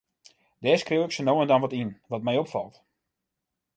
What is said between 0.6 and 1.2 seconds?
Dêr skriuw ik